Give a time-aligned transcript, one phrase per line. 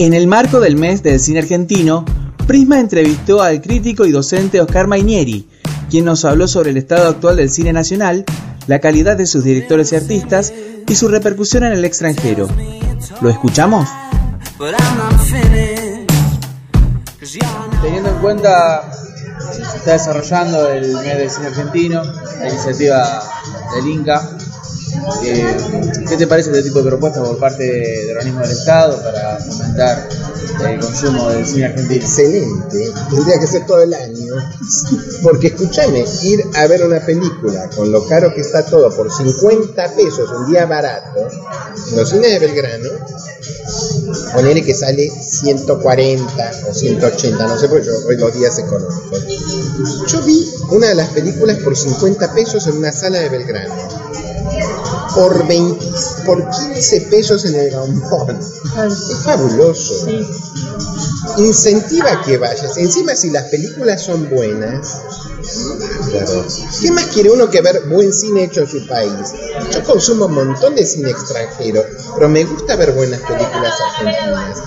[0.00, 2.04] En el marco del mes del cine argentino,
[2.46, 5.48] Prisma entrevistó al crítico y docente Oscar Mainieri,
[5.90, 8.24] quien nos habló sobre el estado actual del cine nacional,
[8.68, 10.52] la calidad de sus directores y artistas
[10.86, 12.48] y su repercusión en el extranjero.
[13.20, 13.88] ¿Lo escuchamos?
[17.82, 18.92] Teniendo en cuenta
[19.56, 22.04] que se está desarrollando el mes del cine argentino,
[22.38, 23.22] la iniciativa
[23.74, 24.38] del Inca,
[25.24, 25.56] eh,
[26.08, 30.08] ¿Qué te parece este tipo de propuestas por parte del organismo del Estado para fomentar
[30.66, 32.04] el consumo del cine argentino?
[32.04, 34.34] Excelente, tendría que ser todo el año.
[35.22, 39.94] Porque escúchame, ir a ver una película con lo caro que está todo por 50
[39.94, 41.28] pesos un día barato,
[41.90, 42.90] en los cines de Belgrano,
[44.32, 49.24] ponele que sale 140 o 180, no sé, porque yo hoy los días económicos.
[50.06, 53.97] Yo vi una de las películas por 50 pesos en una sala de Belgrano
[55.18, 55.84] por 20,
[56.26, 58.38] por 15 pesos en el gambón.
[58.38, 60.06] Es fabuloso.
[61.38, 62.76] Incentiva que vayas.
[62.76, 65.00] Encima si las películas son buenas,
[66.08, 66.46] claro.
[66.80, 69.32] ¿Qué más quiere uno que ver buen cine hecho en su país?
[69.72, 74.58] Yo consumo un montón de cine extranjero, pero me gusta ver buenas películas argentinas.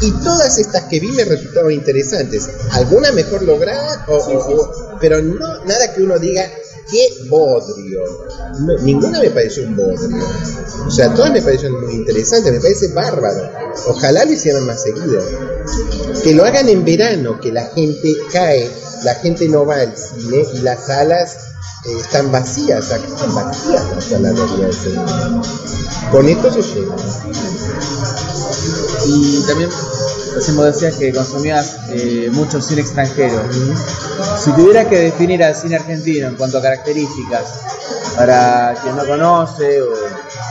[0.00, 2.48] Y todas estas que vi me resultaron interesantes.
[2.70, 4.06] Alguna mejor lograda,
[5.00, 6.50] pero no nada que uno diga,
[6.90, 8.00] qué bodrio.
[8.82, 10.24] ninguna me pareció un bodrio.
[10.86, 13.50] O sea, todas me parecieron muy interesantes, me parece bárbaro.
[13.88, 15.22] Ojalá lo hicieran más seguido.
[16.22, 18.68] Que lo hagan en verano, que la gente cae,
[19.04, 21.36] la gente no va al cine y las salas
[21.84, 24.98] eh, están vacías, están vacías las salas de.
[26.10, 26.96] Con esto se lleva.
[29.06, 29.70] Y también
[30.38, 33.42] Recién decías que consumías eh, mucho cine extranjero.
[34.38, 37.42] Si tuviera que definir al cine argentino en cuanto a características,
[38.14, 39.88] para quien no conoce o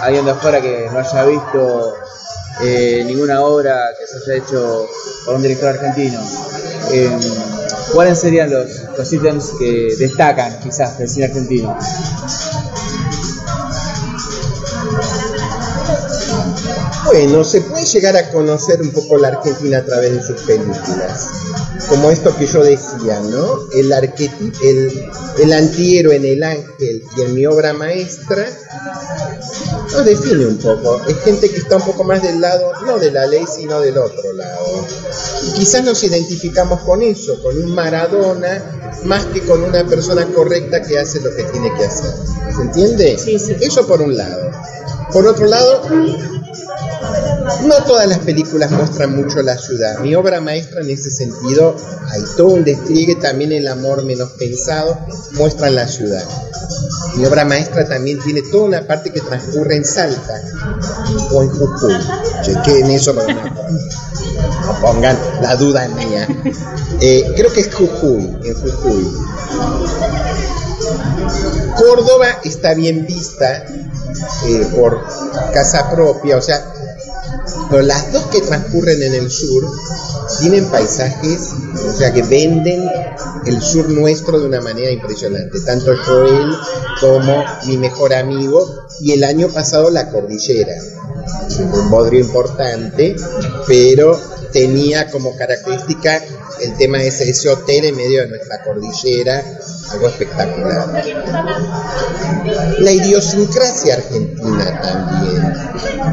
[0.02, 1.96] alguien de afuera que no haya visto
[2.64, 4.90] eh, ninguna obra que se haya hecho
[5.24, 6.20] por un director argentino,
[6.92, 7.22] em,
[7.94, 11.78] ¿cuáles serían los, los ítems que destacan quizás del cine argentino?
[17.08, 21.28] Bueno, se puede llegar a conocer un poco la Argentina a través de sus películas.
[21.88, 23.70] Como esto que yo decía, ¿no?
[23.74, 28.46] El, el, el antihéroe en El Ángel y en mi obra maestra
[29.94, 31.02] nos define un poco.
[31.08, 33.98] Es gente que está un poco más del lado, no de la ley, sino del
[33.98, 34.86] otro lado.
[35.48, 40.84] Y quizás nos identificamos con eso, con un Maradona, más que con una persona correcta
[40.84, 42.12] que hace lo que tiene que hacer.
[42.54, 43.18] ¿Se entiende?
[43.18, 43.56] Sí, sí.
[43.62, 44.52] Eso por un lado.
[45.14, 45.84] Por otro lado,
[47.64, 50.00] no todas las películas muestran mucho la ciudad.
[50.00, 51.76] Mi obra maestra en ese sentido,
[52.10, 54.98] hay todo un despliegue, también el amor menos pensado,
[55.34, 56.24] muestra la ciudad.
[57.16, 60.42] Mi obra maestra también tiene toda una parte que transcurre en Salta
[61.32, 61.96] o en Jujuy.
[62.68, 63.22] en eso, no,
[64.82, 66.28] pongan la duda mía.
[67.00, 69.08] Eh, creo que es Jujuy, en Jujuy.
[71.76, 73.66] Córdoba está bien vista
[74.48, 75.04] eh, por
[75.54, 76.74] casa propia, o sea,
[77.70, 79.64] pero las dos que transcurren en el sur
[80.40, 81.52] tienen paisajes,
[81.88, 82.90] o sea, que venden
[83.46, 85.60] el sur nuestro de una manera impresionante.
[85.62, 86.54] Tanto Joel
[87.00, 88.66] como mi mejor amigo
[89.02, 90.74] y el año pasado la cordillera.
[91.60, 93.16] Un bodrio importante,
[93.68, 94.20] pero
[94.52, 96.22] tenía como característica
[96.62, 99.44] el tema de ese, hotel en medio de nuestra cordillera,
[99.92, 101.04] algo espectacular.
[102.80, 105.54] La idiosincrasia argentina también.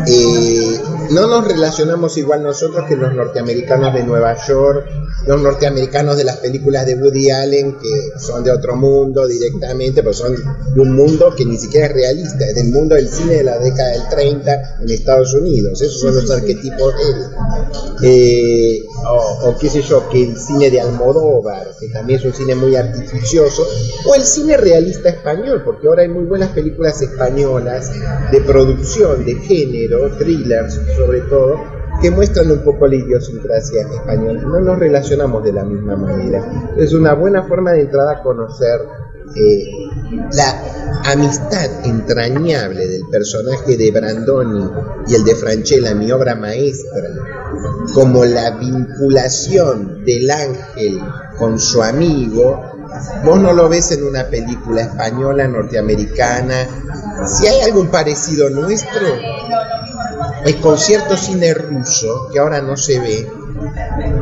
[0.06, 4.86] Eh, no nos relacionamos igual nosotros que los norteamericanos de Nueva York,
[5.26, 10.16] los norteamericanos de las películas de Woody Allen, que son de otro mundo directamente, pues
[10.16, 13.44] son de un mundo que ni siquiera es realista, es del mundo del cine de
[13.44, 17.26] la década del 30 en Estados Unidos, esos son los arquetipos de él.
[18.02, 22.54] Eh, o, qué sé yo, que el cine de Almodóvar, que también es un cine
[22.54, 23.66] muy artificioso,
[24.06, 27.90] o el cine realista español, porque ahora hay muy buenas películas españolas
[28.30, 31.60] de producción, de género, thrillers sobre todo,
[32.00, 34.42] que muestran un poco la idiosincrasia española.
[34.42, 36.72] No nos relacionamos de la misma manera.
[36.76, 38.80] Es una buena forma de entrada a conocer
[39.36, 39.64] eh,
[40.32, 44.70] la amistad entrañable del personaje de Brandoni
[45.08, 47.08] y el de Franchella, mi obra maestra,
[47.94, 51.00] como la vinculación del ángel
[51.38, 52.74] con su amigo,
[53.24, 56.66] vos no lo ves en una película española, norteamericana.
[57.26, 59.06] Si hay algún parecido nuestro,
[60.44, 63.26] el concierto cine ruso, que ahora no se ve,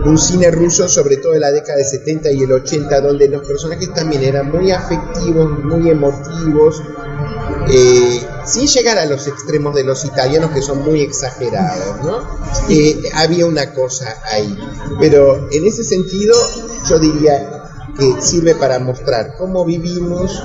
[0.04, 3.46] un cine ruso sobre todo de la década de 70 y el 80, donde los
[3.46, 6.82] personajes también eran muy afectivos, muy emotivos,
[7.68, 12.18] eh, sin llegar a los extremos de los italianos que son muy exagerados, ¿no?
[12.68, 14.56] Eh, había una cosa ahí.
[14.98, 16.34] Pero en ese sentido,
[16.88, 17.51] yo diría
[17.98, 20.42] que sirve para mostrar cómo vivimos.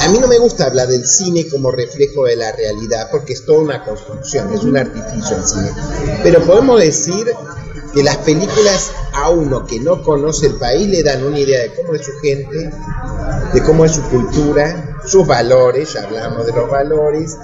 [0.00, 3.44] A mí no me gusta hablar del cine como reflejo de la realidad, porque es
[3.44, 5.70] toda una construcción, es un artificio el cine.
[6.22, 7.26] Pero podemos decir
[7.92, 11.74] que las películas a uno que no conoce el país le dan una idea de
[11.74, 12.70] cómo es su gente,
[13.52, 17.36] de cómo es su cultura, sus valores, ya hablamos de los valores,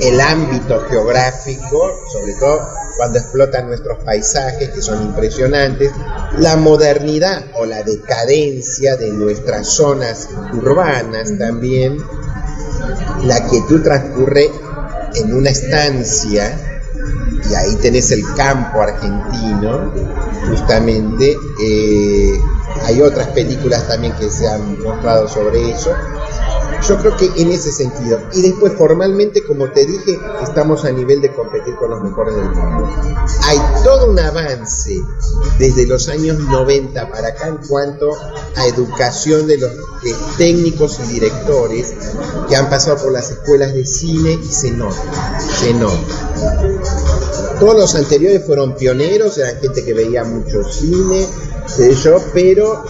[0.00, 5.90] el ámbito geográfico, sobre todo cuando explotan nuestros paisajes que son impresionantes,
[6.38, 11.98] la modernidad o la decadencia de nuestras zonas urbanas también,
[13.24, 14.50] la quietud transcurre
[15.14, 16.74] en una estancia
[17.50, 19.92] y ahí tenés el campo argentino,
[20.48, 21.36] justamente.
[21.62, 22.38] Eh,
[22.84, 25.94] hay otras películas también que se han mostrado sobre eso.
[26.82, 28.20] Yo creo que en ese sentido.
[28.32, 32.50] Y después formalmente, como te dije, estamos a nivel de competir con los mejores del
[32.50, 32.90] mundo.
[33.44, 35.00] Hay todo un avance
[35.58, 38.10] desde los años 90 para acá en cuanto
[38.56, 39.70] a educación de los
[40.36, 41.94] técnicos y directores
[42.48, 45.94] que han pasado por las escuelas de cine y se nota, se nota.
[47.58, 51.26] Todos los anteriores fueron pioneros, eran gente que veía mucho cine,
[52.02, 52.84] yo, pero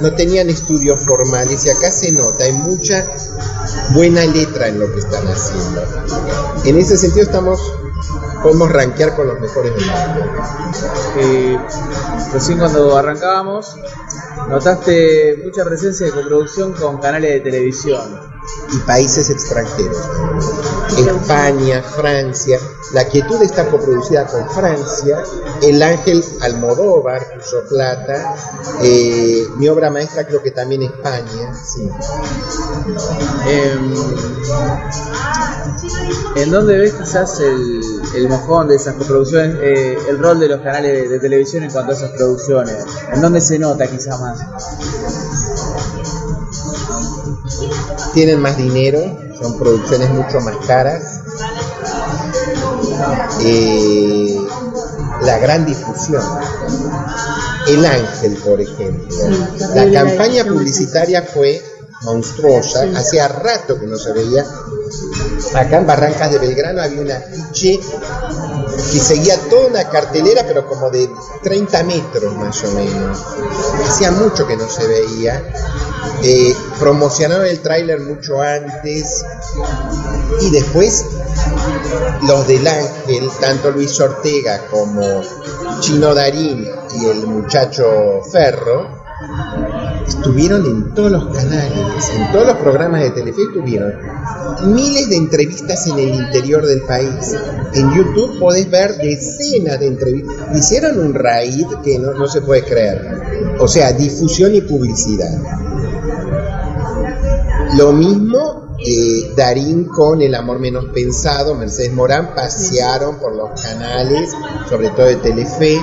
[0.00, 3.06] no tenían estudios formales y acá se nota, hay mucha
[3.90, 5.82] buena letra en lo que están haciendo.
[6.64, 7.60] En ese sentido estamos
[8.42, 10.42] podemos rankear con los mejores del mundo.
[11.18, 11.58] Eh,
[12.32, 13.76] recién cuando arrancábamos,
[14.48, 18.39] notaste mucha presencia de coproducción con canales de televisión
[18.72, 19.96] y países extranjeros.
[20.98, 22.58] España, Francia.
[22.92, 25.22] La quietud está coproducida con Francia.
[25.62, 28.34] El Ángel Almodóvar puso plata.
[28.82, 31.54] Eh, mi obra maestra creo que también España.
[31.54, 31.88] Sí.
[33.46, 33.94] Em,
[36.36, 37.80] ¿En dónde ves quizás el,
[38.14, 41.92] el mojón de esas coproducciones, eh, el rol de los canales de, televisión en cuanto
[41.92, 42.76] a esas producciones?
[43.12, 44.38] ¿En dónde se nota quizás más?
[48.12, 49.00] Tienen más dinero,
[49.40, 51.20] son producciones mucho más caras.
[53.42, 54.36] Eh,
[55.22, 56.22] la gran difusión.
[57.68, 59.16] El Ángel, por ejemplo.
[59.74, 61.62] la campaña publicitaria fue
[62.02, 62.84] monstruosa.
[62.96, 64.44] Hacía rato que no se veía.
[65.54, 67.80] Acá en Barrancas de Belgrano había una piche
[68.92, 71.08] que seguía toda una cartelera, pero como de
[71.42, 73.18] 30 metros más o menos.
[73.86, 75.42] Hacía mucho que no se veía.
[76.22, 79.24] Eh, promocionaron el tráiler mucho antes
[80.42, 81.04] y después
[82.26, 85.22] los del Ángel, tanto Luis Ortega como
[85.80, 86.68] Chino Darín
[87.00, 89.02] y el muchacho Ferro,
[90.06, 93.94] estuvieron en todos los canales, en todos los programas de Telefe estuvieron
[94.66, 97.34] miles de entrevistas en el interior del país.
[97.74, 100.56] En YouTube podés ver decenas de entrevistas.
[100.56, 103.56] Hicieron un raid que no, no se puede creer.
[103.58, 105.38] O sea, difusión y publicidad.
[107.76, 114.30] Lo mismo eh, Darín con El Amor Menos Pensado, Mercedes Morán, pasearon por los canales,
[114.68, 115.78] sobre todo de Telefe,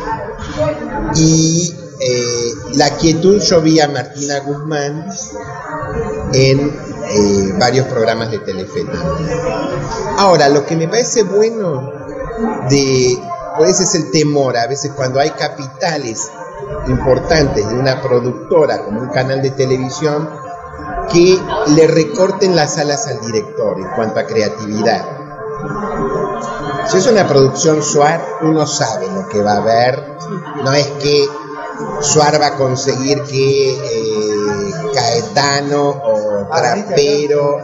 [1.15, 5.07] y eh, La Quietud yo vi a Martina Guzmán
[6.33, 8.85] en eh, varios programas de Telefe
[10.17, 11.91] Ahora, lo que me parece bueno
[12.69, 13.17] de,
[13.57, 16.29] pues es el temor, a veces cuando hay capitales
[16.87, 20.29] importantes de una productora como un canal de televisión,
[21.11, 21.39] que
[21.75, 25.05] le recorten las alas al director en cuanto a creatividad.
[26.87, 30.17] Si es una producción Suar, uno sabe lo que va a ver.
[30.63, 31.27] No es que
[32.01, 37.59] Suar va a conseguir que eh, Caetano o Trapero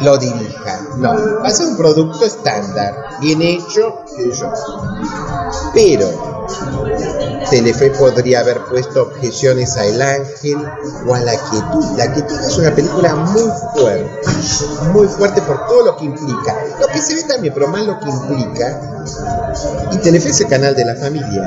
[0.00, 0.80] lo dirija.
[0.96, 4.04] No, va a ser un producto estándar, bien hecho,
[5.74, 6.40] Pero
[7.48, 10.58] Telefe podría haber puesto objeciones a El Ángel
[11.06, 11.84] o a La Quietud.
[11.96, 14.20] La Quietud es una película muy fuerte,
[14.92, 16.64] muy fuerte por todo lo que implica.
[16.80, 18.99] Lo que se ve también, pero más lo que implica.
[19.92, 21.46] Y Telefe es el canal de la familia.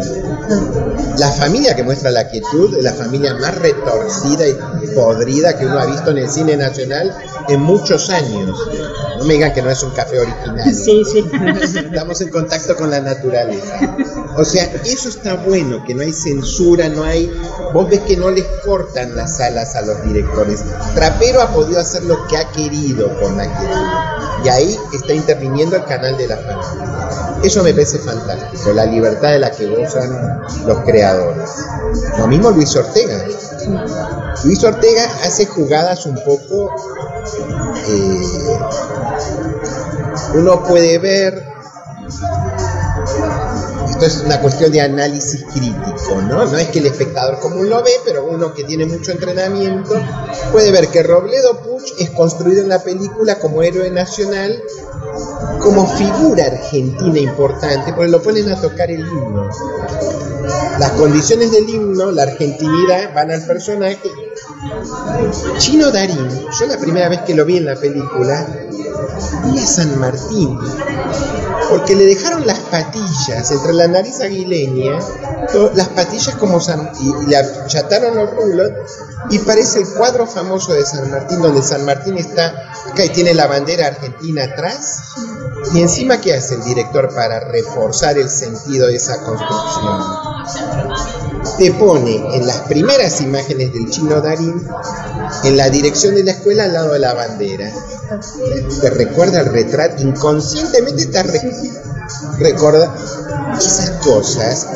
[1.17, 5.79] La familia que muestra La Quietud es la familia más retorcida y podrida que uno
[5.79, 7.15] ha visto en el cine nacional
[7.49, 8.57] en muchos años.
[9.19, 10.73] No me digan que no es un café original.
[10.83, 11.23] Sí, sí.
[11.75, 13.95] Estamos en contacto con la naturaleza.
[14.35, 17.31] O sea, eso está bueno, que no hay censura, no hay...
[17.73, 20.63] Vos ves que no les cortan las alas a los directores.
[20.95, 24.45] Trapero ha podido hacer lo que ha querido con la quietud.
[24.45, 27.39] Y ahí está interviniendo el canal de la familia.
[27.43, 31.49] Eso me parece fantástico, la libertad de la que gozan los creadores.
[32.17, 33.25] Lo mismo Luis Ortega.
[34.43, 36.71] Luis Ortega hace jugadas un poco
[37.87, 38.59] eh,
[40.35, 41.53] uno puede ver
[43.89, 46.45] esto es una cuestión de análisis crítico, ¿no?
[46.45, 49.93] No es que el espectador común lo ve, pero uno que tiene mucho entrenamiento
[50.51, 54.61] puede ver que Robledo Puch es construido en la película como héroe nacional,
[55.59, 59.49] como figura argentina importante, porque lo ponen a tocar el himno.
[60.79, 64.11] Las condiciones del himno, la argentinidad, van al personaje.
[65.57, 66.29] Chino Darín,
[66.59, 68.47] yo la primera vez que lo vi en la película,
[69.45, 70.57] vi a San Martín
[71.69, 74.99] porque le dejaron las patillas entre la nariz aguileña,
[75.73, 78.71] las patillas como San, y, le achataron los rulos
[79.29, 83.33] y parece el cuadro famoso de San Martín donde San Martín está acá y tiene
[83.33, 84.99] la bandera argentina atrás.
[85.73, 90.23] Y encima qué hace el director para reforzar el sentido de esa construcción
[91.57, 94.65] te pone en las primeras imágenes del chino Darín
[95.43, 97.71] en la dirección de la escuela al lado de la bandera.
[98.81, 101.52] Te recuerda el retrato, inconscientemente te recuerda
[103.57, 104.67] esas cosas,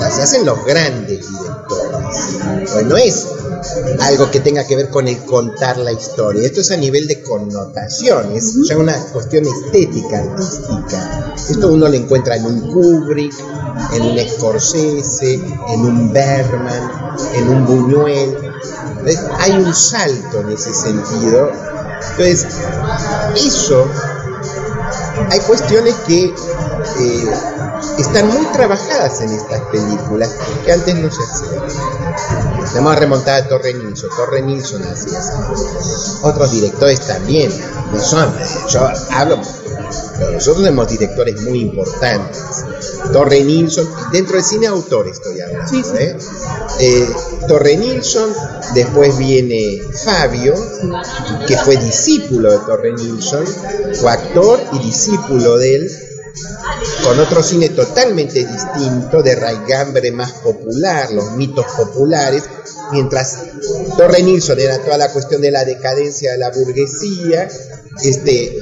[0.00, 2.70] las hacen los grandes directores.
[2.72, 3.26] Pues no es
[4.00, 7.22] algo que tenga que ver con el contar la historia, esto es a nivel de
[7.22, 11.34] connotación, es ya una cuestión estética, artística.
[11.36, 13.34] Esto uno lo encuentra en un Kubrick,
[13.92, 18.36] en un Scorsese, en un Berman, en un Buñuel.
[19.38, 21.50] Hay un salto en ese sentido
[22.00, 22.46] entonces,
[23.36, 23.86] eso,
[25.28, 27.30] hay cuestiones que eh,
[27.98, 30.30] están muy trabajadas en estas películas
[30.64, 31.62] que antes no se hacían.
[32.74, 34.10] Vamos a remontar a Torre Nilsson.
[34.16, 35.20] Torre Nilsson hacía
[36.22, 37.52] Otros directores también.
[37.92, 38.32] No son,
[38.68, 39.40] yo hablo,
[40.32, 42.40] nosotros tenemos directores muy importantes.
[43.12, 45.98] Torre Nilsson, dentro del cine autor estoy hablando.
[45.98, 46.16] ¿eh?
[46.80, 47.08] Eh,
[47.48, 48.32] Torre Nilsson,
[48.74, 50.54] después viene Fabio,
[51.46, 53.44] que fue discípulo de Torre Nilsson,
[53.94, 55.90] fue actor y discípulo de él,
[57.04, 62.44] con otro cine totalmente distinto, de raigambre más popular, los mitos populares,
[62.92, 63.38] mientras
[63.96, 67.48] Torre Nilsson era toda la cuestión de la decadencia de la burguesía,
[68.02, 68.58] este,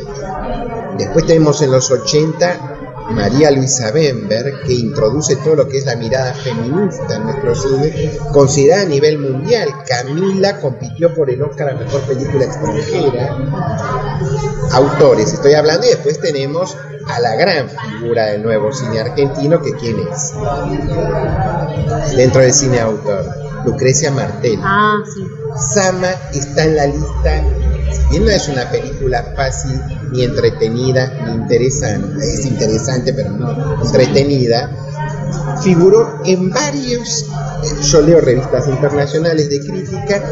[0.98, 2.78] después tenemos en los 80
[3.10, 8.12] María Luisa Bember, que introduce todo lo que es la mirada feminista en nuestro cine,
[8.32, 9.68] considerada a nivel mundial.
[9.86, 13.36] Camila compitió por el Oscar a Mejor Película Extranjera.
[14.72, 16.76] Autores, estoy hablando, y después tenemos
[17.06, 20.34] a la gran figura del nuevo cine argentino, que quién es,
[22.14, 23.24] dentro del cine autor,
[23.64, 24.60] Lucrecia Martel.
[24.62, 25.26] Ah, sí.
[25.56, 27.42] Sama está en la lista
[28.10, 29.80] y no es una película fácil,
[30.12, 32.24] ni entretenida, ni interesante.
[32.24, 34.70] Es interesante, pero no entretenida.
[35.62, 37.26] Figuró en varios,
[37.82, 40.22] yo leo revistas internacionales de crítica,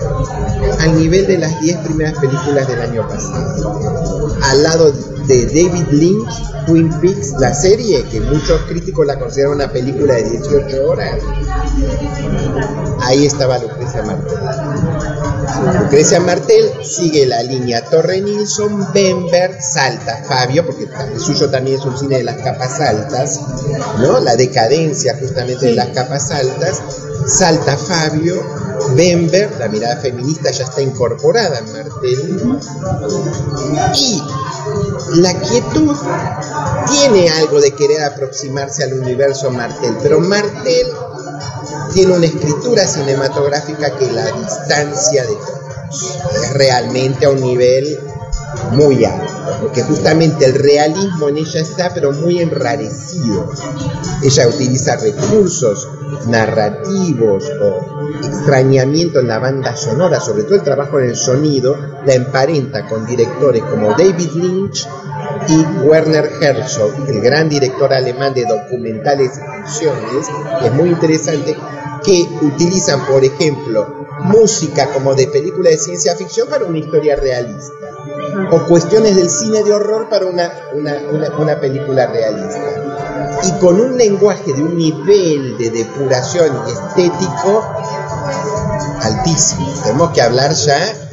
[0.80, 4.36] al nivel de las 10 primeras películas del año pasado.
[4.42, 4.92] Al lado
[5.26, 10.30] de David Lynch, Twin Peaks, la serie, que muchos críticos la consideran una película de
[10.30, 11.20] 18 horas,
[13.02, 14.38] ahí estaba Lucrecia Martel.
[15.80, 21.84] Lucrecia Martel sigue la línea Torre Nilsson, Bember, Salta, Fabio, porque el suyo también es
[21.84, 23.40] un cine de las capas altas,
[23.98, 24.20] ¿no?
[24.20, 26.82] La decadencia justamente de las capas altas.
[27.26, 28.40] Salta Fabio,
[28.94, 32.58] Bember, la mirada feminista ya está incorporada en Martel.
[33.94, 34.22] Y
[35.20, 35.96] la quietud
[36.90, 40.86] tiene algo de querer aproximarse al universo Martel, pero Martel
[41.96, 47.98] tiene una escritura cinematográfica que la distancia de es realmente a un nivel
[48.72, 49.32] muy alto,
[49.62, 53.48] porque justamente el realismo en ella está, pero muy enrarecido.
[54.22, 55.88] Ella utiliza recursos
[56.26, 62.14] narrativos o extrañamiento en la banda sonora, sobre todo el trabajo en el sonido, la
[62.14, 64.88] emparenta con directores como David Lynch
[65.48, 70.26] y Werner Herzog, el gran director alemán de documentales y ficciones,
[70.60, 71.56] que es muy interesante,
[72.04, 77.72] que utilizan, por ejemplo, música como de película de ciencia ficción para una historia realista,
[78.50, 80.50] o cuestiones del cine de horror para una,
[81.38, 82.60] una, película realista.
[83.42, 87.64] Y con un lenguaje de un nivel de depuración estético
[89.02, 89.72] altísimo.
[89.82, 91.05] Tenemos que hablar ya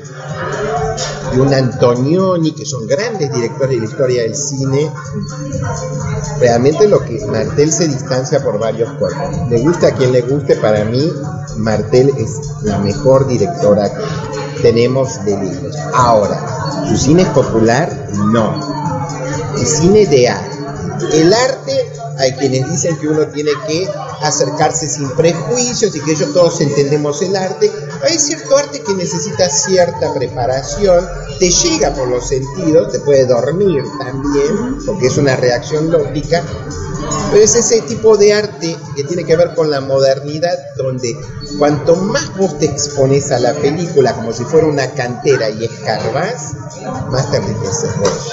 [1.33, 4.91] de un Antonioni, que son grandes directores de la historia del cine.
[6.39, 9.49] Realmente lo que Martel se distancia por varios cuerpos.
[9.49, 11.11] Le gusta a quien le guste, para mí
[11.57, 15.75] Martel es la mejor directora que tenemos de libros.
[15.93, 18.09] Ahora, ¿su cine es popular?
[18.31, 18.59] No.
[19.57, 20.62] El cine de arte.
[21.11, 23.87] El arte, hay quienes dicen que uno tiene que
[24.21, 27.71] acercarse sin prejuicios y que ellos todos entendemos el arte.
[28.03, 31.07] hay cierto arte que necesita cierta preparación,
[31.39, 36.43] te llega por los sentidos, te puede dormir también, porque es una reacción lógica,
[37.33, 41.17] pero es ese tipo de arte que tiene que ver con la modernidad, donde
[41.57, 46.53] cuanto más vos te expones a la película como si fuera una cantera y escarbás,
[47.09, 48.31] más te enriqueces vos.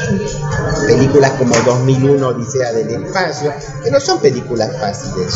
[0.87, 5.35] Películas como 2001 Odisea del Espacio, que no son películas fáciles,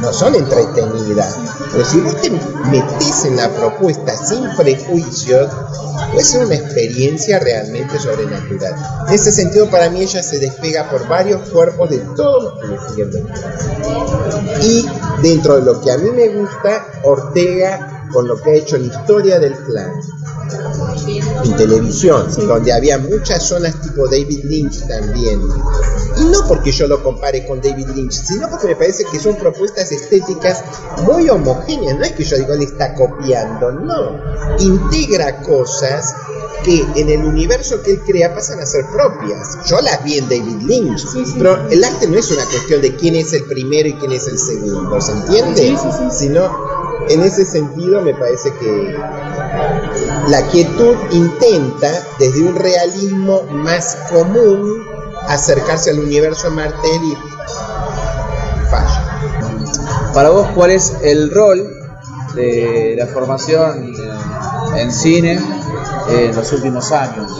[0.00, 1.36] no son entretenidas,
[1.72, 5.50] pero si vos te metes en la propuesta sin prejuicios,
[6.10, 8.74] puede ser una experiencia realmente sobrenatural.
[9.08, 12.93] En ese sentido, para mí ella se despega por varios cuerpos de todos los
[14.62, 14.86] Y
[15.22, 18.86] dentro de lo que a mí me gusta, Ortega con lo que ha hecho la
[18.86, 19.90] historia del clan
[21.44, 25.40] en televisión, donde había muchas zonas tipo David Lynch también.
[26.18, 29.36] Y no porque yo lo compare con David Lynch, sino porque me parece que son
[29.36, 30.62] propuestas estéticas
[31.02, 31.98] muy homogéneas.
[31.98, 34.20] No es que yo digo le está copiando, no.
[34.58, 36.14] Integra cosas
[36.64, 39.58] que en el universo que él crea pasan a ser propias.
[39.66, 41.06] Yo las vi en David Lynch,
[41.36, 44.26] pero el arte no es una cuestión de quién es el primero y quién es
[44.26, 45.76] el segundo, ¿se entiende?
[46.10, 46.50] Sino
[47.08, 48.96] en ese sentido me parece que
[50.28, 54.82] la quietud intenta desde un realismo más común
[55.28, 57.16] acercarse al universo Martel y
[58.70, 60.10] falla.
[60.14, 61.80] Para vos, ¿cuál es el rol
[62.34, 63.94] de la formación
[64.76, 65.38] en cine
[66.08, 67.30] en los últimos años?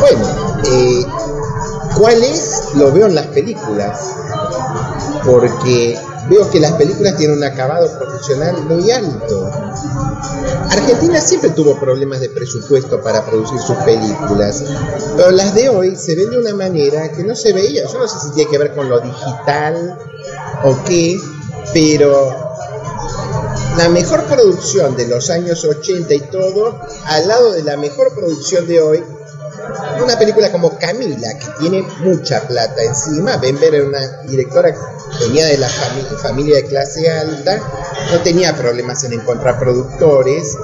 [0.00, 0.26] Bueno,
[0.66, 1.06] eh,
[1.98, 2.74] ¿cuál es?
[2.74, 4.00] Lo veo en las películas,
[5.24, 5.98] porque
[6.28, 9.50] veo que las películas tienen un acabado profesional muy alto.
[10.70, 14.64] Argentina siempre tuvo problemas de presupuesto para producir sus películas,
[15.16, 17.86] pero las de hoy se ven de una manera que no se veía.
[17.90, 19.98] Yo no sé si tiene que ver con lo digital
[20.64, 21.20] o qué,
[21.72, 22.44] pero
[23.76, 28.66] la mejor producción de los años 80 y todo, al lado de la mejor producción
[28.66, 29.04] de hoy,
[30.02, 33.36] una película como Camila, que tiene mucha plata encima.
[33.36, 37.60] Bember era una directora que venía de la familia de clase alta,
[38.12, 40.56] no tenía problemas en encontrar productores.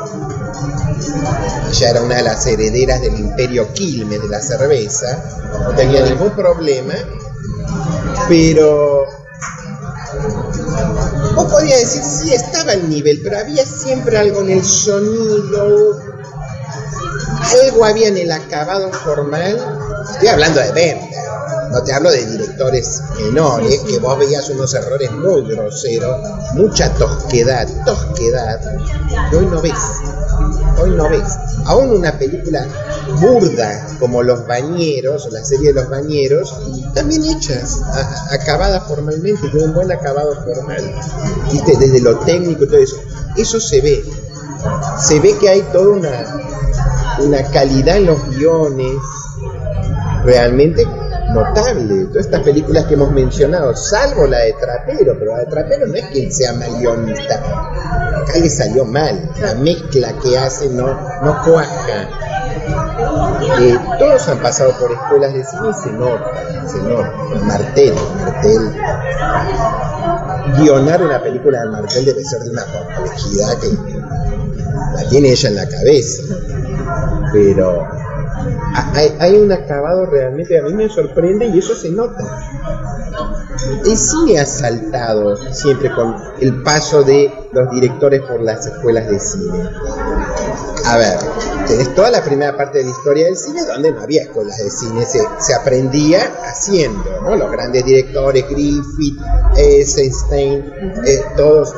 [1.70, 5.22] Ella era una de las herederas del imperio Quilmes de la cerveza,
[5.62, 6.94] no tenía ningún problema,
[8.29, 9.07] pero
[11.42, 15.98] vos podías decir, sí, estaba al nivel, pero había siempre algo en el sonido,
[17.62, 19.59] algo había en el acabado formal.
[20.12, 21.11] Estoy hablando de Bender,
[21.70, 22.24] no te hablo de
[23.18, 26.16] menores, que vos veías unos errores muy groseros,
[26.55, 28.61] mucha tosquedad, tosquedad,
[29.31, 29.81] que hoy no ves,
[30.79, 31.38] hoy no ves.
[31.66, 32.66] Aún una película
[33.20, 36.55] burda como Los Bañeros, o la serie de Los Bañeros,
[36.94, 37.81] también hechas,
[38.31, 40.94] acabadas formalmente, tiene un buen acabado formal,
[41.66, 42.96] desde lo técnico y todo eso.
[43.37, 44.05] Eso se ve,
[44.99, 46.51] se ve que hay toda una
[47.20, 48.96] una calidad en los guiones
[50.25, 50.87] realmente
[51.32, 52.06] notable.
[52.06, 55.94] Todas estas películas que hemos mencionado, salvo la de Trapero, pero la de Trapero no
[55.94, 57.36] es que sea mal guionista.
[58.22, 59.30] Acá le salió mal.
[59.40, 60.86] La mezcla que hace no,
[61.22, 62.08] no cuaja.
[63.60, 65.90] Eh, todos han pasado por escuelas de cine y se.
[67.44, 68.76] Martel, Martel.
[70.56, 73.68] Guionar una película de Martel debe ser de una complejidad que
[74.94, 76.22] la tiene ella en la cabeza
[77.32, 77.86] pero
[79.18, 82.24] hay, un acabado realmente, a mí me sorprende y eso se nota.
[83.85, 89.20] El cine ha saltado siempre con el paso de los directores por las escuelas de
[89.20, 89.70] cine.
[90.87, 91.18] A ver,
[91.66, 94.70] tenés toda la primera parte de la historia del cine donde no había escuelas de
[94.70, 97.37] cine, se, aprendía haciendo, ¿no?
[97.37, 99.18] Los grandes directores, Griffith,
[99.57, 100.72] Eisenstein,
[101.05, 101.74] eh, todos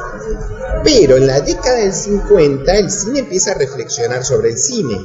[0.85, 4.98] pero en la década del 50 el cine empieza a reflexionar sobre el cine.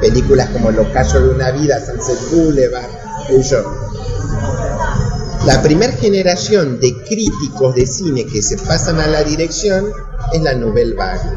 [0.00, 2.90] Películas como El ocaso de una vida, Sunset Boulevard,
[3.28, 3.64] eso.
[5.46, 9.86] La primera generación de críticos de cine que se pasan a la dirección
[10.32, 11.30] es la Nouvelle Vague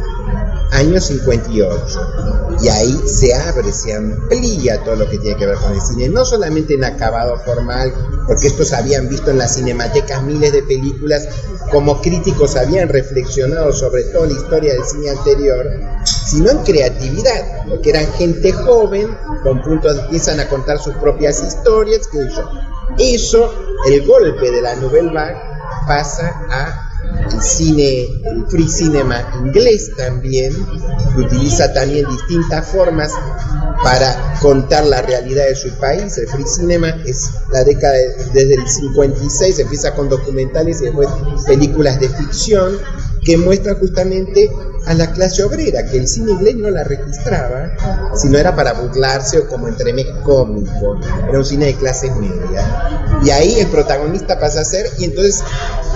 [0.72, 2.39] año 58.
[2.62, 6.10] Y ahí se abre, se amplía todo lo que tiene que ver con el cine,
[6.10, 7.94] no solamente en acabado formal,
[8.28, 11.28] porque estos habían visto en las cinematecas miles de películas,
[11.72, 15.66] como críticos habían reflexionado sobre toda la historia del cine anterior,
[16.06, 22.08] sino en creatividad, porque eran gente joven, con puntos empiezan a contar sus propias historias,
[22.08, 22.20] que.
[22.98, 23.54] Eso,
[23.88, 25.38] el golpe de la Nouvelle Vague,
[25.88, 26.89] pasa a
[27.32, 30.54] el cine, el free cinema inglés también,
[31.18, 33.12] utiliza también distintas formas
[33.84, 36.18] para contar la realidad de su país.
[36.18, 37.96] El free cinema es la década
[38.34, 41.08] desde el 56, empieza con documentales y después
[41.46, 42.78] películas de ficción.
[43.24, 44.50] que muestra justamente
[44.86, 47.72] a la clase obrera, que el cine inglés no la registraba,
[48.16, 53.20] sino era para burlarse o como entremés cómico, era un cine de clase media.
[53.24, 55.44] Y ahí el protagonista pasa a ser, y entonces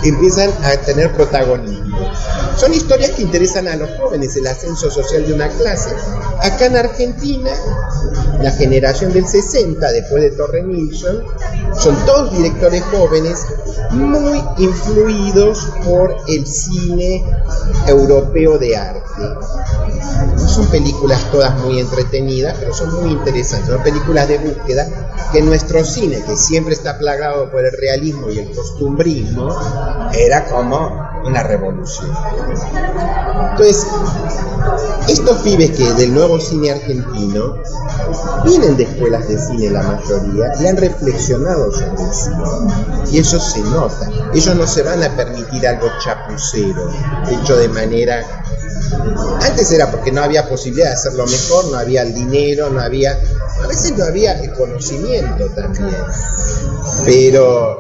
[0.04, 1.98] empiezan a tener protagonismo.
[2.58, 5.90] Son historias que interesan a los jóvenes, el ascenso social de una clase.
[6.40, 7.52] Acá en Argentina,
[8.42, 11.24] la generación del 60, después de Torre Nilsson,
[11.78, 13.46] son todos directores jóvenes
[13.92, 17.24] muy influidos por el cine
[17.88, 19.02] europeo de arte.
[20.38, 23.70] No son películas todas muy entretenidas, pero son muy interesantes.
[23.70, 28.40] Son películas de búsqueda que nuestro cine, que siempre está plagado por el realismo y
[28.40, 29.50] el costumbrismo,
[30.14, 32.12] era como una revolución.
[33.52, 33.88] Entonces,
[35.08, 37.58] estos pibes que del nuevo cine argentino
[38.46, 42.44] vienen de escuelas de cine la mayoría y han reflexionado sobre el cine.
[43.12, 44.10] Y eso se nota.
[44.34, 46.90] Ellos no se van a permitir algo chapucero,
[47.30, 48.44] hecho de manera...
[49.42, 53.20] Antes era porque no había posibilidad de hacerlo mejor, no había el dinero, no había...
[53.62, 55.96] A veces no había conocimiento también.
[57.06, 57.80] Pero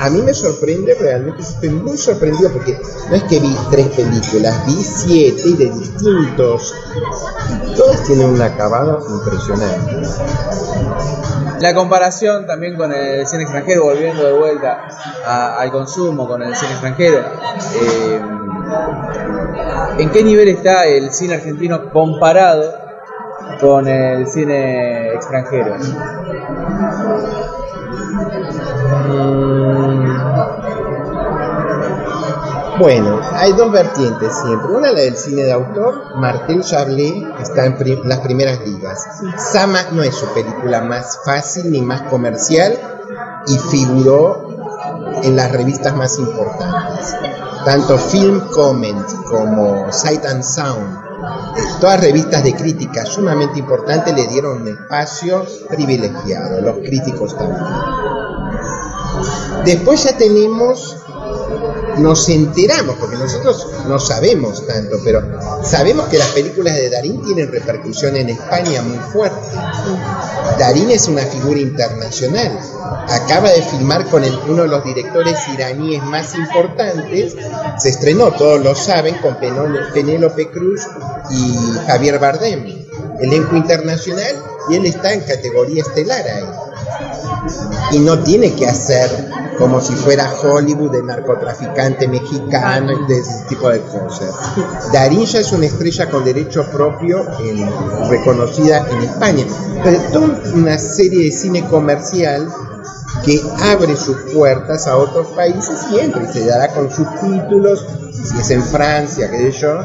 [0.00, 2.80] a mí me sorprende realmente, estoy muy sorprendido porque
[3.10, 6.74] no es que vi tres películas, vi siete y de distintos.
[7.76, 10.08] Todas tienen un acabado impresionante.
[11.60, 14.88] La comparación también con el cine extranjero, volviendo de vuelta
[15.58, 17.18] al consumo con el cine extranjero.
[17.74, 18.20] Eh,
[19.98, 22.79] ¿En qué nivel está el cine argentino comparado
[23.58, 25.76] con el cine extranjero?
[32.78, 34.72] Bueno, hay dos vertientes siempre.
[34.72, 36.16] Una la del cine de autor.
[36.16, 37.76] Martel Chablé está en
[38.08, 39.06] las primeras ligas.
[39.52, 42.78] Sama no es su película más fácil ni más comercial
[43.46, 44.48] y figuró
[45.22, 47.16] en las revistas más importantes.
[47.64, 50.98] Tanto Film Comment como Sight and Sound,
[51.80, 57.64] todas revistas de crítica sumamente importantes le dieron un espacio privilegiado, los críticos también.
[59.64, 60.96] Después ya tenemos
[62.00, 65.22] nos enteramos, porque nosotros no sabemos tanto, pero
[65.62, 69.38] sabemos que las películas de Darín tienen repercusión en España muy fuerte.
[70.58, 72.58] Darín es una figura internacional.
[73.08, 77.36] Acaba de filmar con uno de los directores iraníes más importantes.
[77.78, 80.82] Se estrenó, todos lo saben, con Penélope Cruz
[81.30, 82.80] y Javier Bardem.
[83.20, 84.34] Elenco internacional
[84.70, 86.44] y él está en categoría estelar ahí.
[87.92, 89.10] Y no tiene que hacer
[89.60, 94.34] como si fuera Hollywood de narcotraficante mexicano y de ese tipo de cosas.
[94.90, 97.26] Darín es una estrella con derecho propio
[98.08, 99.44] reconocida en España.
[99.84, 102.48] Pero toda una serie de cine comercial
[103.22, 107.84] que abre sus puertas a otros países y entra y se dará con subtítulos,
[108.24, 109.78] si es en Francia, qué sé yo,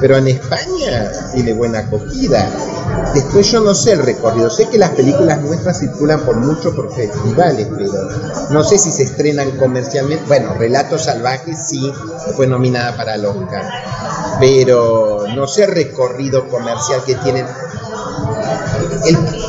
[0.00, 2.48] pero en España tiene buena acogida.
[3.14, 6.92] Después yo no sé el recorrido, sé que las películas nuestras circulan por mucho por
[6.92, 7.92] festivales, pero
[8.50, 10.24] no sé si se estrenan comercialmente.
[10.26, 11.92] Bueno, Relatos Salvajes sí,
[12.36, 13.64] fue nominada para el Oscar,
[14.38, 17.46] pero no sé el recorrido comercial que tienen.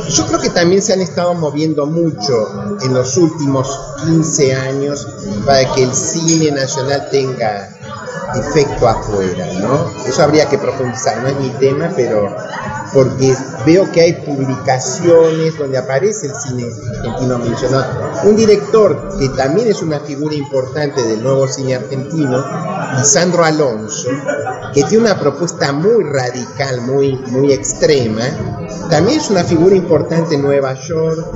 [0.08, 3.68] yo creo que también se han estado moviendo mucho en los últimos
[4.04, 5.06] 15 años
[5.44, 7.77] para que el cine nacional tenga
[8.34, 9.90] efecto afuera, ¿no?
[10.06, 12.34] Eso habría que profundizar, no es mi tema, pero
[12.92, 13.34] porque
[13.66, 16.64] veo que hay publicaciones donde aparece el cine
[16.96, 18.10] argentino mencionado.
[18.24, 22.44] Un director que también es una figura importante del nuevo cine argentino,
[23.02, 24.08] Sandro Alonso,
[24.72, 28.22] que tiene una propuesta muy radical, muy, muy extrema,
[28.90, 31.26] también es una figura importante en Nueva York,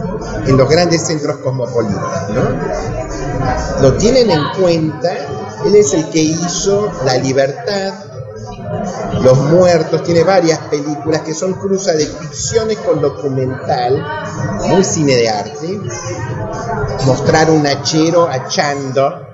[0.46, 3.82] en los grandes centros cosmopolitas, ¿no?
[3.82, 5.14] Lo tienen en cuenta
[5.64, 7.94] él es el que hizo La Libertad,
[9.22, 14.04] Los Muertos, tiene varias películas que son cruzas de ficciones con documental,
[14.68, 15.80] muy cine de arte.
[17.06, 19.26] Mostrar un hachero achando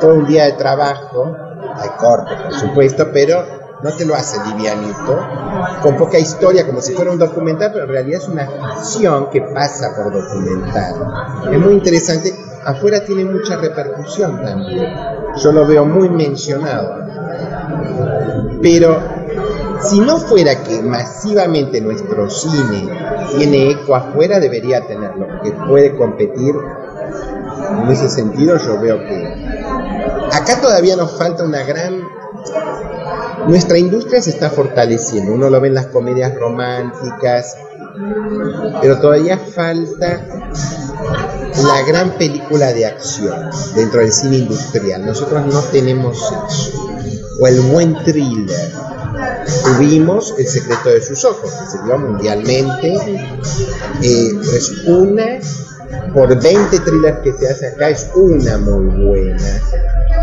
[0.00, 1.36] todo un día de trabajo,
[1.76, 5.18] hay corte por supuesto, pero no te lo hace livianito,
[5.82, 9.40] con poca historia, como si fuera un documental, pero en realidad es una ficción que
[9.40, 10.94] pasa por documental.
[11.50, 12.32] Es muy interesante
[12.64, 14.94] afuera tiene mucha repercusión también.
[15.36, 17.02] Yo lo veo muy mencionado.
[18.60, 19.00] Pero
[19.82, 22.88] si no fuera que masivamente nuestro cine
[23.36, 26.54] tiene eco afuera, debería tenerlo, porque puede competir.
[27.82, 29.56] En ese sentido yo veo que
[30.32, 32.00] acá todavía nos falta una gran...
[33.46, 37.56] Nuestra industria se está fortaleciendo, uno lo ve en las comedias románticas,
[38.80, 40.24] pero todavía falta
[41.64, 45.04] la gran película de acción dentro del cine industrial.
[45.04, 46.88] Nosotros no tenemos eso.
[47.40, 48.72] o el buen thriller.
[49.64, 52.94] Tuvimos El secreto de sus ojos, que se dio mundialmente.
[54.02, 55.38] Eh, es una,
[56.14, 59.60] por 20 thrillers que se hace acá, es una muy buena.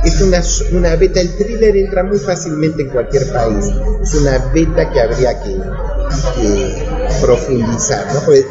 [0.03, 3.65] Es una, una beta, el thriller entra muy fácilmente en cualquier país.
[4.01, 5.57] Es una beta que habría que,
[7.21, 8.05] profundizar.
[8.25, 8.45] Porque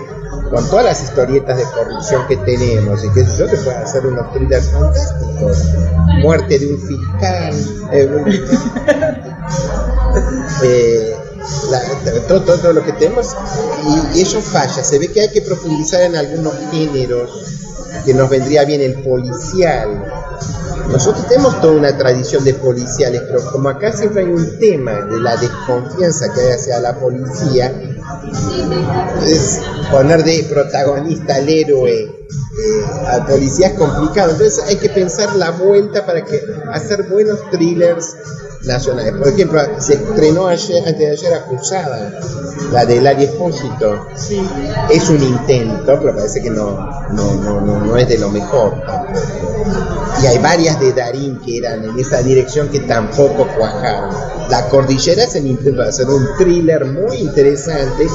[0.50, 4.32] con todas las historietas de corrupción que tenemos y que yo, te puedo hacer unos
[4.32, 5.64] thrillers fantásticos.
[6.22, 7.54] Muerte de un fiscal.
[10.62, 11.16] Eh,
[12.26, 13.34] todo, todo, lo que tenemos
[14.14, 14.82] y, eso falla.
[14.82, 17.30] Se ve que hay que profundizar en algunos géneros
[18.04, 20.04] que nos vendría bien el policial.
[20.90, 25.20] Nosotros tenemos toda una tradición de policiales, pero como acá siempre hay un tema de
[25.20, 27.72] la desconfianza que hay hacia la policía,
[29.26, 29.60] es
[29.90, 34.32] poner de protagonista al héroe eh, al policía es complicado.
[34.32, 36.40] Entonces hay que pensar la vuelta para que
[36.72, 38.16] hacer buenos thrillers
[38.64, 39.14] nacionales.
[39.14, 42.20] Por ejemplo, se estrenó ayer, antes de ayer Acusada,
[42.72, 44.06] la del Ari Espósito.
[44.90, 46.72] Es un intento, pero parece que no,
[47.12, 48.74] no, no, no, no es de lo mejor
[50.22, 54.14] Y hay varias de Darín que eran en esa dirección que tampoco cuajaron.
[54.50, 58.06] La Cordillera es el intento de hacer un thriller muy interesante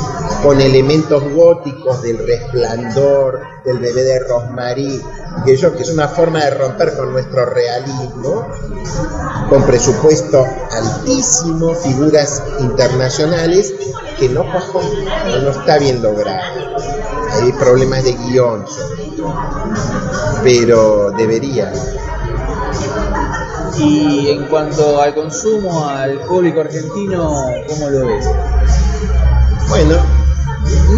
[0.42, 5.02] con elementos góticos del resplandor, del bebé de Rosmarie
[5.46, 8.48] que que es una forma de romper con nuestro realismo,
[9.50, 13.74] con presupuesto altísimo, figuras internacionales,
[14.18, 16.78] que no, no está bien logrado.
[17.32, 18.66] Hay problemas de guion,
[20.44, 21.74] pero debería.
[23.78, 28.26] Y en cuanto al consumo alcohólico argentino, ¿cómo lo ves?
[29.68, 30.23] Bueno,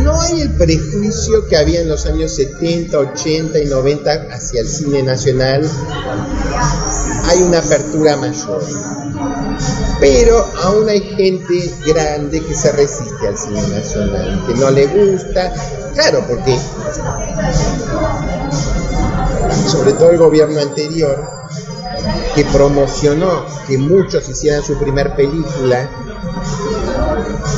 [0.04, 4.68] no hay el prejuicio que había en los años 70, 80 y 90 hacia el
[4.68, 5.70] cine nacional.
[7.26, 8.64] Hay una apertura mayor.
[10.00, 15.54] Pero aún hay gente grande que se resiste al cine nacional, que no le gusta.
[15.94, 16.60] Claro, porque
[19.68, 21.26] sobre todo el gobierno anterior,
[22.36, 25.90] que promocionó que muchos hicieran su primer película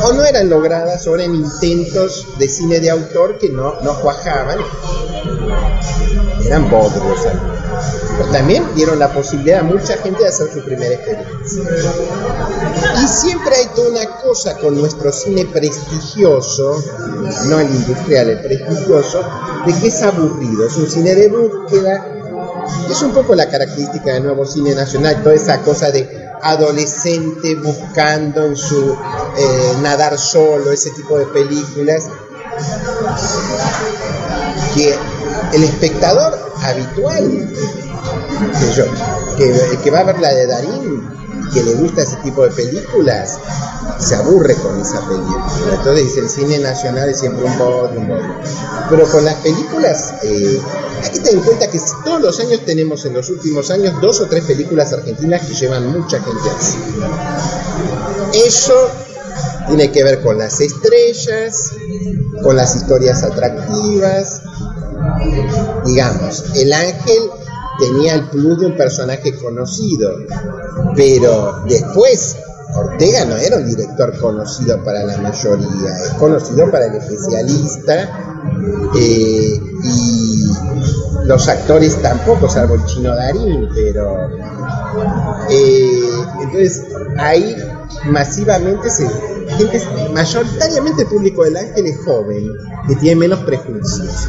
[0.03, 4.59] o no eran logradas o eran intentos de cine de autor que no, no cuajaban.
[6.45, 7.21] Eran bodrios.
[8.17, 11.63] Pero también dieron la posibilidad a mucha gente de hacer su primera experiencia.
[13.03, 16.83] Y siempre hay toda una cosa con nuestro cine prestigioso,
[17.45, 19.21] no el industrial, el prestigioso,
[19.65, 22.13] de que es aburrido, es un cine de búsqueda.
[22.89, 28.45] Es un poco la característica del nuevo cine nacional, toda esa cosa de adolescente buscando
[28.45, 28.93] en su
[29.37, 32.07] eh, nadar solo, ese tipo de películas,
[34.73, 34.95] que
[35.53, 37.49] el espectador habitual,
[38.59, 38.85] que, yo,
[39.37, 43.39] que, que va a ver la de Darín, que le gusta ese tipo de películas,
[43.99, 45.45] se aburre con esa película.
[45.71, 48.35] Entonces el cine nacional es siempre un bodrio, un bodrio.
[48.89, 50.61] Pero con las películas, eh,
[51.03, 54.21] hay que tener en cuenta que todos los años tenemos en los últimos años dos
[54.21, 56.57] o tres películas argentinas que llevan mucha gente al
[58.33, 58.89] Eso
[59.67, 61.73] tiene que ver con las estrellas,
[62.43, 64.41] con las historias atractivas.
[65.85, 67.29] Digamos, El Ángel
[67.79, 70.11] tenía el plus de un personaje conocido,
[70.95, 72.37] pero después
[72.75, 78.09] Ortega no era un director conocido para la mayoría, es conocido para el especialista
[78.95, 80.43] eh, y
[81.25, 84.29] los actores tampoco, salvo el chino Darín, pero
[85.49, 86.09] eh,
[86.41, 86.83] entonces
[87.17, 87.55] ahí
[88.05, 89.07] masivamente se
[89.55, 89.81] gente,
[90.13, 92.45] mayoritariamente el público del ángel es joven,
[92.87, 94.27] que tiene menos prejuicios.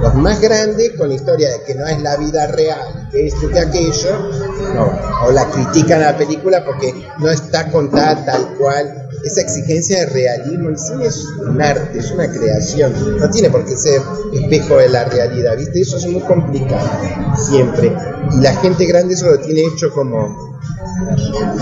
[0.00, 3.48] Los más grandes, con la historia de que no es la vida real, que esto,
[3.48, 4.30] que aquello,
[4.74, 4.90] no,
[5.26, 9.06] o la critican a la película porque no está contada tal cual.
[9.22, 13.66] Esa exigencia de realismo, el cine es un arte, es una creación, no tiene por
[13.66, 14.00] qué ser
[14.32, 15.82] espejo de la realidad, ¿viste?
[15.82, 16.88] Eso es muy complicado,
[17.36, 17.94] siempre.
[18.32, 20.49] Y la gente grande eso lo tiene hecho como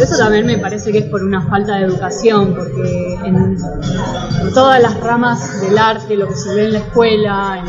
[0.01, 3.57] eso también me parece que es por una falta de educación, porque en
[4.55, 7.65] todas las ramas del arte, lo que se ve en la escuela,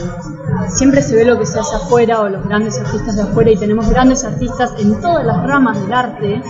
[0.68, 3.58] siempre se ve lo que se hace afuera o los grandes artistas de afuera y
[3.58, 6.42] tenemos grandes artistas en todas las ramas del arte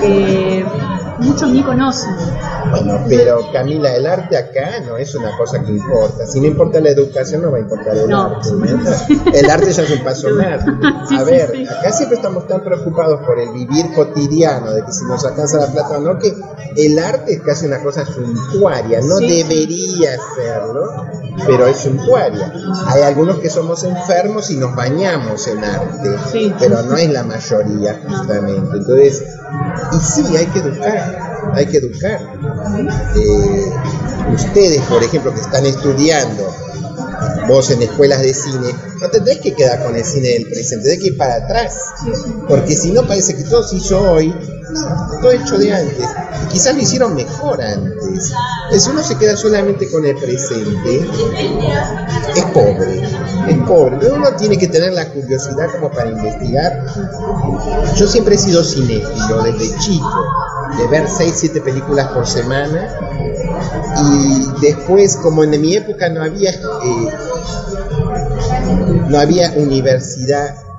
[0.00, 0.64] que
[1.20, 2.14] muchos ni conocen.
[2.70, 6.26] Bueno, pero Camila, el arte acá no es una cosa que importa.
[6.26, 8.48] Si no importa la educación, no va a importar el arte.
[9.34, 10.62] El arte ya es un paso más.
[11.18, 15.24] A ver, acá siempre estamos tan preocupados por el vivir cotidiano, de que si nos
[15.24, 16.34] alcanza la plata o no, que
[16.76, 21.06] el arte es casi una cosa suntuaria, no debería serlo,
[21.46, 22.52] pero es suntuaria.
[22.86, 26.52] Hay Hay algunos que somos enfermos y nos bañamos en arte, Sí.
[26.58, 28.76] pero no es la mayoría justamente.
[28.76, 29.22] Entonces,
[29.92, 32.20] y sí, hay que educar, hay que educar.
[33.16, 33.72] Eh,
[34.34, 36.54] ustedes, por ejemplo, que están estudiando,
[37.48, 41.00] vos en escuelas de cine, no tendréis que quedar con el cine del presente, tenés
[41.00, 41.74] que ir para atrás.
[42.48, 44.34] Porque si no parece que todo se hizo hoy,
[44.74, 46.06] todo hecho de antes.
[46.50, 48.32] Quizás lo hicieron mejor antes.
[48.70, 51.08] Si uno se queda solamente con el presente,
[52.36, 53.02] es pobre,
[53.48, 54.10] es pobre.
[54.10, 56.84] Uno tiene que tener la curiosidad como para investigar.
[57.96, 60.24] Yo siempre he sido cinéfilo desde chico,
[60.78, 62.88] de ver 6, 7 películas por semana.
[64.02, 67.08] Y después, como en mi época no había, eh,
[69.08, 70.69] no había universidad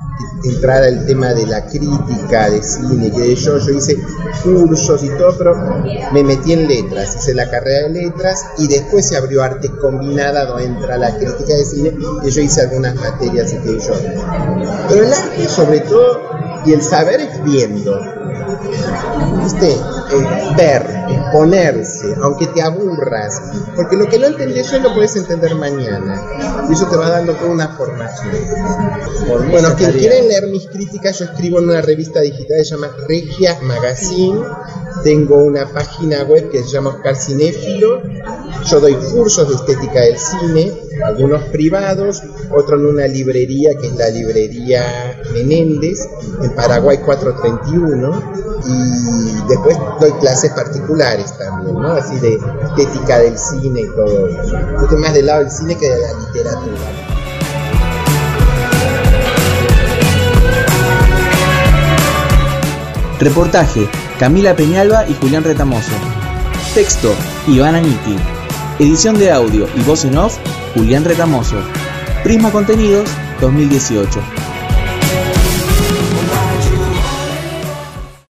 [0.43, 3.97] entrar al tema de la crítica de cine, que yo, yo hice
[4.43, 5.55] cursos y todo, pero
[6.11, 10.45] me metí en letras, hice la carrera de letras y después se abrió arte combinada
[10.45, 13.93] donde entra la crítica de cine y yo hice algunas materias y que yo.
[14.89, 16.21] Pero el arte sobre todo
[16.65, 17.99] y el saber es viendo.
[19.43, 19.77] ¿Viste?
[20.57, 21.00] Ver,
[21.31, 23.41] exponerse, aunque te aburras,
[23.75, 26.21] porque lo que no entendés hoy lo puedes entender mañana,
[26.69, 28.35] y eso te va dando toda una formación.
[29.27, 32.71] Por Bueno, quien quieren leer mis críticas, yo escribo en una revista digital que se
[32.71, 34.41] llama Regia Magazine.
[35.03, 38.01] Tengo una página web que se llama Oscar Cinéfilo.
[38.69, 40.73] Yo doy cursos de estética del cine,
[41.03, 46.07] algunos privados, otro en una librería que es la librería Menéndez,
[46.41, 48.41] en Paraguay 431.
[48.63, 51.93] Y después doy clases particulares también, ¿no?
[51.93, 54.57] Así de estética del cine y todo eso.
[54.83, 57.11] Estoy más del lado del cine que de la literatura.
[63.19, 63.87] Reportaje,
[64.19, 65.91] Camila Peñalba y Julián Retamoso.
[66.73, 67.13] Texto,
[67.47, 68.17] Iván Aniti.
[68.79, 70.37] Edición de audio y voz en off,
[70.73, 71.57] Julián Retamoso.
[72.23, 74.50] Prisma Contenidos, 2018.